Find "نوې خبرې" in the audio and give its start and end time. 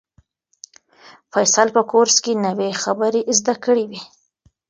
2.45-3.21